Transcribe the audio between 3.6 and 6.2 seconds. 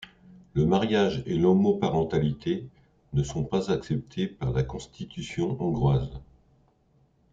acceptées par la constitution hongroise.